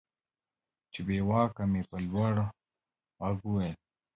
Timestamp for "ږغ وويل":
3.23-3.75